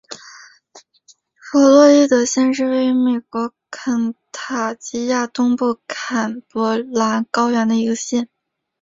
[1.39, 8.27] 弗洛伊德县是位于美国肯塔基州东部坎伯兰高原的一个县。